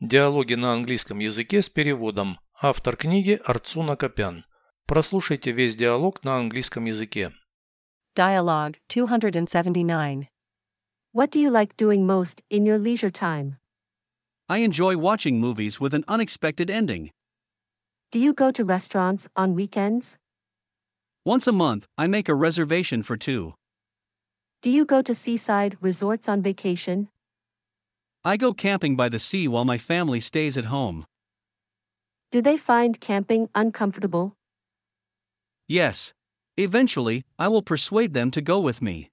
Диалоги 0.00 0.52
на 0.52 0.74
английском 0.74 1.20
языке 1.20 1.62
с 1.62 1.70
переводом. 1.70 2.38
Автор 2.60 2.96
книги 2.96 3.40
Арцуна 3.46 3.96
Копян. 3.96 4.44
Прослушайте 4.84 5.52
весь 5.52 5.74
диалог 5.74 6.22
на 6.22 6.36
английском 6.36 6.84
языке. 6.84 7.32
Dialogue 8.14 8.76
279. 8.88 10.28
What 11.14 11.30
do 11.30 11.40
you 11.40 11.50
like 11.50 11.78
doing 11.78 12.04
most 12.04 12.42
in 12.50 12.66
your 12.66 12.78
leisure 12.78 13.10
time? 13.10 13.56
I 14.48 14.58
enjoy 14.58 14.98
watching 14.98 15.40
movies 15.40 15.80
with 15.80 15.94
an 15.94 16.04
unexpected 16.06 16.68
ending. 16.68 17.10
Do 18.10 18.18
you 18.18 18.34
go 18.34 18.50
to 18.50 18.66
restaurants 18.66 19.28
on 19.34 19.54
weekends? 19.54 20.18
Once 21.24 21.46
a 21.46 21.52
month, 21.52 21.86
I 21.96 22.06
make 22.06 22.28
a 22.28 22.34
reservation 22.34 23.02
for 23.02 23.16
two. 23.16 23.54
Do 24.60 24.70
you 24.70 24.84
go 24.84 25.00
to 25.00 25.14
seaside 25.14 25.78
resorts 25.80 26.28
on 26.28 26.42
vacation? 26.42 27.08
I 28.25 28.37
go 28.37 28.53
camping 28.53 28.95
by 28.95 29.09
the 29.09 29.17
sea 29.19 29.47
while 29.47 29.65
my 29.65 29.77
family 29.79 30.19
stays 30.19 30.57
at 30.57 30.65
home. 30.65 31.05
Do 32.31 32.41
they 32.41 32.55
find 32.55 32.99
camping 32.99 33.49
uncomfortable? 33.55 34.35
Yes. 35.67 36.13
Eventually, 36.55 37.23
I 37.39 37.47
will 37.47 37.63
persuade 37.63 38.13
them 38.13 38.29
to 38.31 38.41
go 38.41 38.59
with 38.59 38.81
me. 38.81 39.09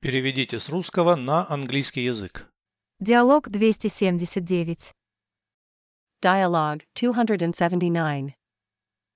Переведите 0.00 0.58
с 0.58 0.68
русского 0.68 1.16
на 1.16 1.48
английский 1.50 2.04
язык. 2.04 2.46
Диалог 3.00 3.48
279. 3.48 4.92
Dialogue 6.22 6.82
279. 6.94 8.34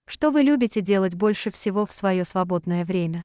Что 0.06 0.30
вы 0.30 0.42
любите 0.42 0.80
делать 0.80 1.14
больше 1.14 1.50
всего 1.50 1.86
в 1.86 1.92
свое 1.92 2.24
свободное 2.24 2.84
время? 2.84 3.22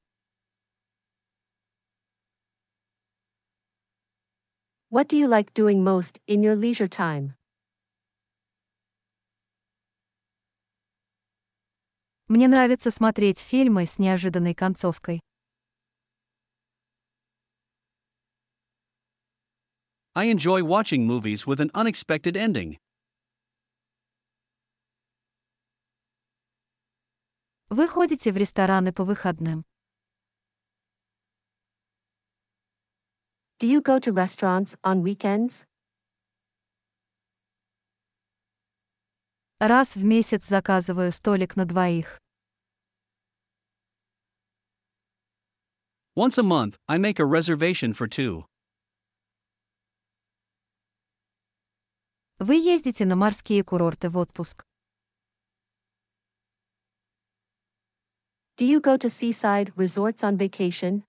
What 4.91 5.09
do 5.09 5.17
you 5.17 5.27
like 5.27 5.53
doing 5.53 5.83
most 5.83 6.19
in 6.27 6.41
your 6.41 6.55
leisure 6.55 6.87
time? 6.87 7.33
Мне 12.27 12.47
нравится 12.47 12.91
смотреть 12.91 13.39
фильмы 13.39 13.85
с 13.85 13.99
неожиданной 13.99 14.53
концовкой. 14.53 15.21
I 20.13 20.25
enjoy 20.31 20.63
watching 20.63 21.05
movies 21.05 21.45
with 21.45 21.59
an 21.59 21.69
unexpected 21.73 22.35
ending. 22.35 22.77
Вы 27.69 27.87
ходите 27.87 28.31
в 28.31 28.37
рестораны 28.37 28.91
по 28.91 29.03
выходным. 29.03 29.63
Do 33.61 33.67
you 33.67 33.81
go 33.81 33.99
to 33.99 34.11
restaurants 34.11 34.75
on 34.83 35.01
weekends? 35.01 35.65
Раз 39.59 39.95
в 39.95 40.03
месяц 40.03 40.47
заказываю 40.47 41.11
столик 41.11 41.55
на 41.55 41.65
двоих. 41.65 42.19
Once 46.15 46.37
a 46.37 46.43
month, 46.43 46.77
I 46.87 46.97
make 46.97 47.19
a 47.19 47.25
reservation 47.25 47.93
for 47.93 48.07
two. 48.07 48.45
Вы 52.39 52.55
ездите 52.55 53.05
на 53.05 53.15
морские 53.15 53.63
курорты 53.63 54.09
в 54.09 54.17
отпуск. 54.17 54.63
Do 58.57 58.65
you 58.65 58.79
go 58.79 58.97
to 58.97 59.09
seaside 59.09 59.73
resorts 59.75 60.23
on 60.23 60.37
vacation? 60.37 61.03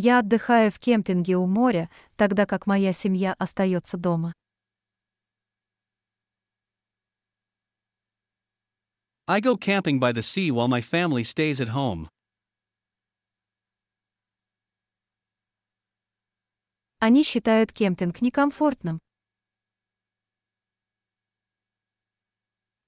Я 0.00 0.20
отдыхаю 0.20 0.70
в 0.70 0.78
кемпинге 0.78 1.34
у 1.34 1.46
моря, 1.46 1.90
тогда 2.14 2.46
как 2.46 2.68
моя 2.68 2.92
семья 2.92 3.34
остается 3.36 3.96
дома. 3.96 4.32
I 9.26 9.40
go 9.40 9.56
camping 9.56 9.98
by 9.98 10.12
the 10.12 10.22
sea 10.22 10.52
while 10.52 10.68
my 10.68 10.80
family 10.80 11.24
stays 11.24 11.60
at 11.60 11.70
home. 11.70 12.08
Они 17.00 17.24
считают 17.24 17.72
кемпинг 17.72 18.20
некомфортным. 18.20 19.00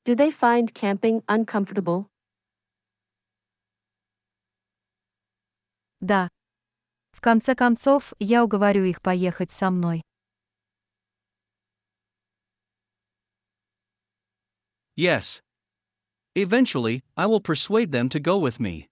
Do 0.05 0.15
they 0.15 0.31
find 0.31 0.73
camping 0.73 1.25
uncomfortable? 1.27 2.07
Да. 6.01 6.31
В 7.13 7.21
конце 7.21 7.55
концов, 7.55 8.13
я 8.19 8.45
уговорю 8.45 8.85
их 8.85 9.01
поехать 9.01 9.51
со 9.51 9.71
мной. 9.71 10.03
Yes. 14.97 15.41
Eventually, 16.35 17.03
I 17.17 17.27
will 17.27 17.41
persuade 17.41 17.91
them 17.91 18.09
to 18.11 18.21
go 18.21 18.39
with 18.39 18.61
me. 18.61 18.90